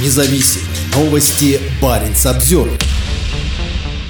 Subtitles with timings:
[0.00, 0.60] независим.
[0.94, 2.68] Новости Баренц обзор.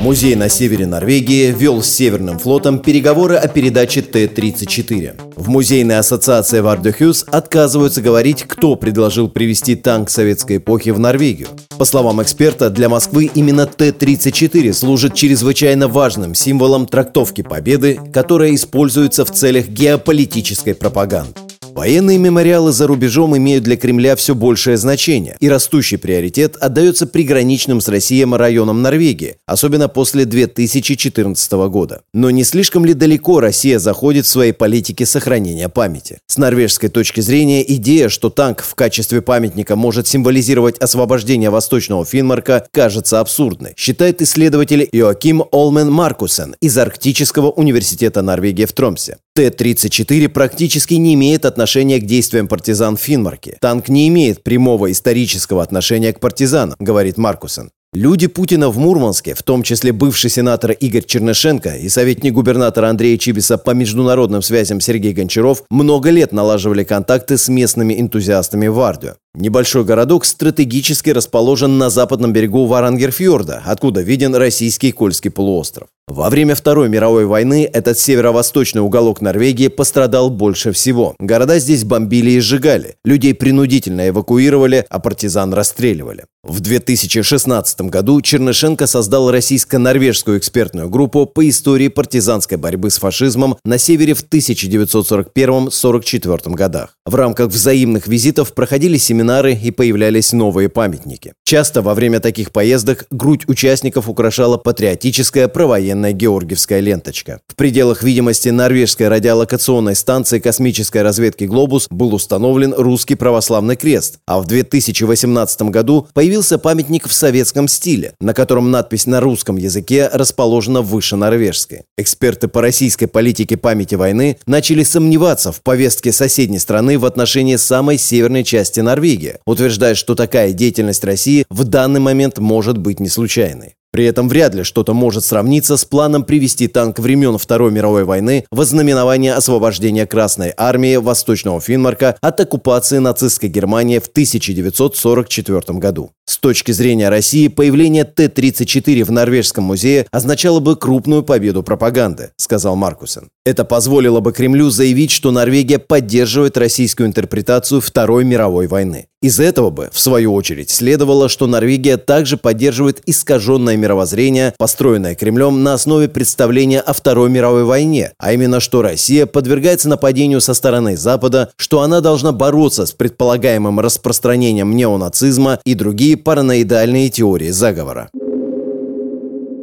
[0.00, 5.34] Музей на севере Норвегии вел с Северным флотом переговоры о передаче Т-34.
[5.36, 11.48] В музейной ассоциации Вардехюс отказываются говорить, кто предложил привести танк советской эпохи в Норвегию.
[11.78, 19.24] По словам эксперта, для Москвы именно Т-34 служит чрезвычайно важным символом трактовки победы, которая используется
[19.24, 21.34] в целях геополитической пропаганды.
[21.74, 27.80] Военные мемориалы за рубежом имеют для Кремля все большее значение, и растущий приоритет отдается приграничным
[27.80, 32.02] с Россией районам Норвегии, особенно после 2014 года.
[32.12, 36.20] Но не слишком ли далеко Россия заходит в своей политике сохранения памяти?
[36.28, 42.68] С норвежской точки зрения идея, что танк в качестве памятника может символизировать освобождение Восточного Финмарка,
[42.70, 49.16] кажется абсурдной, считает исследователь Йоаким Олмен Маркусен из Арктического университета Норвегии в Тромсе.
[49.36, 53.58] Т-34 практически не имеет отношения к действиям партизан Финмарки.
[53.60, 57.70] Танк не имеет прямого исторического отношения к партизанам, говорит Маркусен.
[57.92, 63.18] Люди Путина в Мурманске, в том числе бывший сенатор Игорь Чернышенко и советник губернатора Андрея
[63.18, 69.14] Чибиса по международным связям Сергей Гончаров, много лет налаживали контакты с местными энтузиастами Вардио.
[69.34, 75.88] Небольшой городок стратегически расположен на западном берегу Варангерфьорда, откуда виден российский Кольский полуостров.
[76.06, 81.14] Во время Второй мировой войны этот северо-восточный уголок Норвегии пострадал больше всего.
[81.18, 86.26] Города здесь бомбили и сжигали, людей принудительно эвакуировали, а партизан расстреливали.
[86.42, 93.78] В 2016 году Чернышенко создал российско-норвежскую экспертную группу по истории партизанской борьбы с фашизмом на
[93.78, 96.98] севере в 1941-44 годах.
[97.06, 101.32] В рамках взаимных визитов проходили семинары и появлялись новые памятники.
[101.44, 107.40] Часто во время таких поездок грудь участников украшала патриотическая провоенная георгиевская ленточка.
[107.48, 114.40] В пределах видимости норвежской радиолокационной станции космической разведки «Глобус» был установлен русский православный крест, а
[114.40, 120.82] в 2018 году появился памятник в советском стиле, на котором надпись на русском языке расположена
[120.82, 121.82] выше норвежской.
[121.96, 127.98] Эксперты по российской политике памяти войны начали сомневаться в повестке соседней страны в отношении самой
[127.98, 133.08] северной части Норвегии, Лиги, утверждает, что такая деятельность России в данный момент может быть не
[133.08, 133.76] случайной.
[133.94, 138.44] При этом вряд ли что-то может сравниться с планом привести танк времен Второй мировой войны
[138.50, 146.10] в ознаменование освобождения Красной армии Восточного Финмарка от оккупации нацистской Германии в 1944 году.
[146.26, 152.74] С точки зрения России, появление Т-34 в Норвежском музее означало бы крупную победу пропаганды, сказал
[152.74, 153.28] Маркусен.
[153.46, 159.06] Это позволило бы Кремлю заявить, что Норвегия поддерживает российскую интерпретацию Второй мировой войны.
[159.24, 165.62] Из этого бы, в свою очередь, следовало, что Норвегия также поддерживает искаженное мировоззрение, построенное Кремлем
[165.62, 170.96] на основе представления о Второй мировой войне, а именно, что Россия подвергается нападению со стороны
[170.96, 178.08] Запада, что она должна бороться с предполагаемым распространением неонацизма и другие параноидальные теории заговора.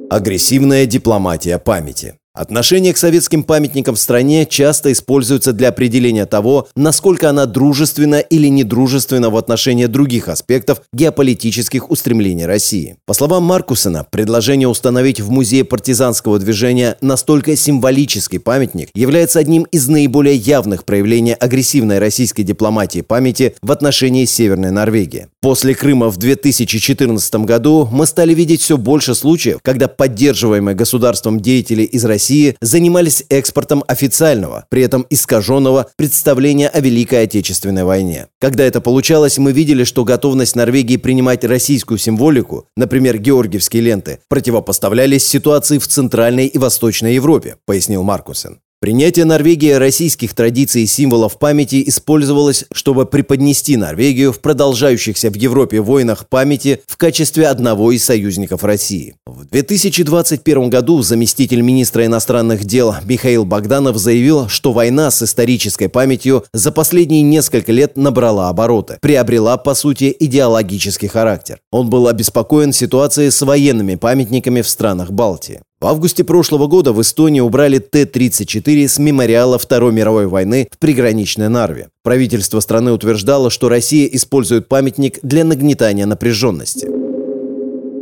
[0.09, 2.20] Агрессивная дипломатия памяти.
[2.33, 8.47] Отношение к советским памятникам в стране часто используется для определения того, насколько она дружественна или
[8.47, 12.95] недружественна в отношении других аспектов геополитических устремлений России.
[13.05, 19.89] По словам Маркусена, предложение установить в Музее партизанского движения настолько символический памятник является одним из
[19.89, 25.27] наиболее явных проявлений агрессивной российской дипломатии памяти в отношении Северной Норвегии.
[25.41, 31.83] После Крыма в 2014 году мы стали видеть все больше случаев, когда поддерживаемые государством деятели
[31.83, 38.27] из России России занимались экспортом официального, при этом искаженного представления о Великой Отечественной войне.
[38.39, 45.27] Когда это получалось, мы видели, что готовность Норвегии принимать российскую символику, например, георгиевские ленты, противопоставлялись
[45.27, 48.59] ситуации в Центральной и Восточной Европе, пояснил Маркусен.
[48.81, 55.81] Принятие Норвегии российских традиций и символов памяти использовалось, чтобы преподнести Норвегию в продолжающихся в Европе
[55.81, 59.13] войнах памяти в качестве одного из союзников России.
[59.27, 66.45] В 2021 году заместитель министра иностранных дел Михаил Богданов заявил, что война с исторической памятью
[66.51, 71.59] за последние несколько лет набрала обороты, приобрела, по сути, идеологический характер.
[71.69, 75.61] Он был обеспокоен ситуацией с военными памятниками в странах Балтии.
[75.81, 81.49] В августе прошлого года в Эстонии убрали Т-34 с мемориала Второй мировой войны в приграничной
[81.49, 81.89] Нарве.
[82.03, 86.87] Правительство страны утверждало, что Россия использует памятник для нагнетания напряженности.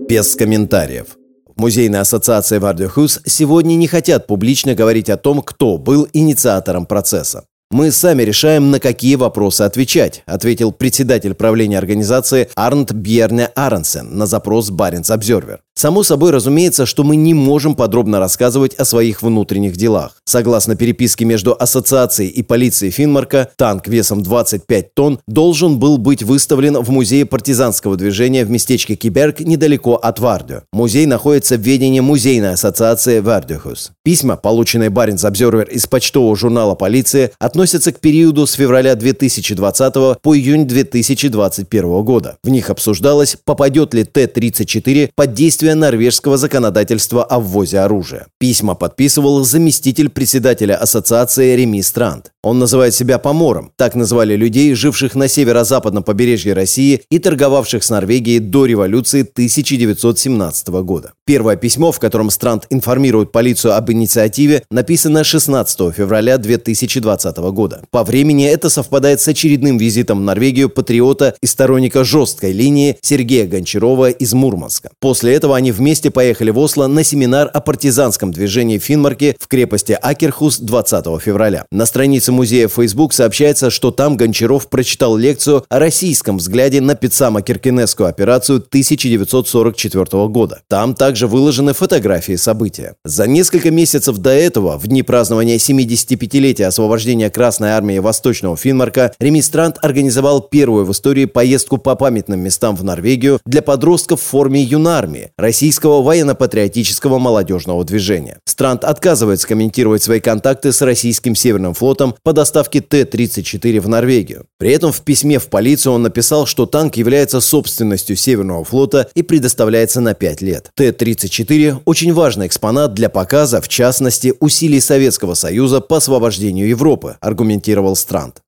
[0.10, 1.18] Без комментариев.
[1.56, 7.46] В музейной ассоциации Вардюхус сегодня не хотят публично говорить о том, кто был инициатором процесса.
[7.72, 14.26] Мы сами решаем, на какие вопросы отвечать, ответил председатель правления организации Арнт Бьерне Аренсен на
[14.26, 15.60] запрос Баренц Обзервер.
[15.76, 20.18] Само собой разумеется, что мы не можем подробно рассказывать о своих внутренних делах.
[20.26, 26.76] Согласно переписке между ассоциацией и полицией Финмарка, танк весом 25 тонн должен был быть выставлен
[26.80, 30.64] в музее партизанского движения в местечке Киберг недалеко от Вардио.
[30.74, 33.92] Музей находится в ведении музейной ассоциации Вардиохус.
[34.04, 40.38] Письма, полученные Баренц Обзервер из почтового журнала полиции, относятся к периоду с февраля 2020 по
[40.38, 42.38] июнь 2021 года.
[42.42, 48.28] В них обсуждалось, попадет ли Т-34 под действие норвежского законодательства о ввозе оружия.
[48.40, 52.32] Письма подписывал заместитель председателя ассоциации Реми Странд.
[52.42, 53.74] Он называет себя помором.
[53.76, 60.70] Так называли людей, живших на северо-западном побережье России и торговавших с Норвегией до революции 1917
[60.70, 61.12] года.
[61.26, 67.49] Первое письмо, в котором Странд информирует полицию об инициативе, написано 16 февраля 2020 года.
[67.92, 73.48] По времени это совпадает с очередным визитом в Норвегию патриота и сторонника жесткой линии Сергея
[73.48, 74.92] Гончарова из Мурманска.
[75.00, 79.48] После этого они вместе поехали в Осло на семинар о партизанском движении в Финмарке в
[79.48, 81.66] крепости Акерхус 20 февраля.
[81.72, 88.08] На странице музея Facebook сообщается, что там Гончаров прочитал лекцию о российском взгляде на Пиццамо-Киркинесскую
[88.08, 90.62] операцию 1944 года.
[90.68, 92.96] Там также выложены фотографии события.
[93.06, 99.78] За несколько месяцев до этого, в дни празднования 75-летия освобождения Красной Армии Восточного Финмарка, Ремистрант
[99.82, 105.32] организовал первую в истории поездку по памятным местам в Норвегию для подростков в форме юнармии,
[105.38, 108.40] российского военно-патриотического молодежного движения.
[108.44, 114.46] Странт отказывается комментировать свои контакты с российским Северным флотом по доставке Т-34 в Норвегию.
[114.58, 119.24] При этом в письме в полицию он написал, что танк является собственностью Северного флота и
[119.24, 120.72] предоставляется на 5 лет.
[120.76, 127.96] Т-34– очень важный экспонат для показа, в частности, усилий Советского Союза по освобождению Европы, аргументировал
[127.96, 128.42] Странт.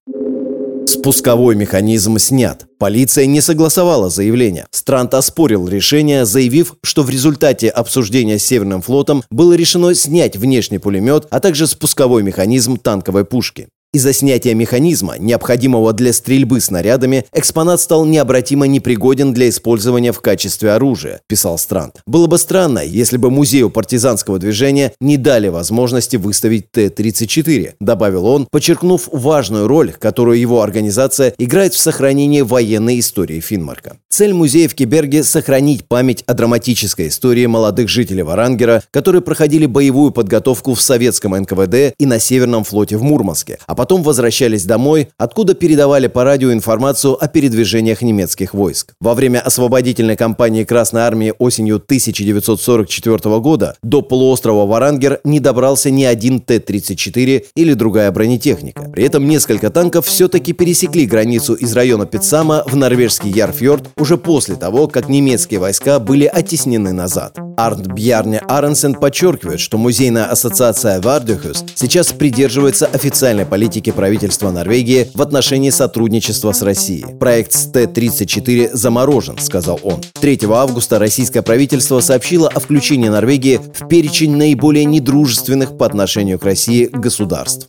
[0.86, 2.66] Спусковой механизм снят.
[2.78, 4.66] Полиция не согласовала заявление.
[4.72, 10.78] Странт оспорил решение, заявив, что в результате обсуждения с Северным флотом было решено снять внешний
[10.78, 13.68] пулемет, а также спусковой механизм танковой пушки.
[13.94, 20.70] Из-за снятия механизма, необходимого для стрельбы снарядами, экспонат стал необратимо непригоден для использования в качестве
[20.70, 22.00] оружия, писал Странт.
[22.06, 28.46] Было бы странно, если бы музею партизанского движения не дали возможности выставить Т-34, добавил он,
[28.50, 33.98] подчеркнув важную роль, которую его организация играет в сохранении военной истории Финмарка.
[34.08, 40.12] Цель музея в Киберге– сохранить память о драматической истории молодых жителей Варангера, которые проходили боевую
[40.12, 45.54] подготовку в советском НКВД и на Северном флоте в Мурманске, а потом возвращались домой, откуда
[45.54, 48.94] передавали по радио информацию о передвижениях немецких войск.
[49.00, 56.04] Во время освободительной кампании Красной Армии осенью 1944 года до полуострова Варангер не добрался ни
[56.04, 58.88] один Т-34 или другая бронетехника.
[58.92, 64.54] При этом несколько танков все-таки пересекли границу из района Пицама в норвежский Ярфьорд уже после
[64.54, 67.36] того, как немецкие войска были оттеснены назад.
[67.56, 75.22] Арнт Бьярне Аренсен подчеркивает, что музейная ассоциация Вардюхус сейчас придерживается официальной политики правительства Норвегии в
[75.22, 77.06] отношении сотрудничества с Россией.
[77.18, 80.00] Проект с Т-34 заморожен, сказал он.
[80.20, 86.44] 3 августа российское правительство сообщило о включении Норвегии в перечень наиболее недружественных по отношению к
[86.44, 87.68] России государств.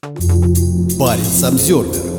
[1.00, 2.13] Парень Обзервер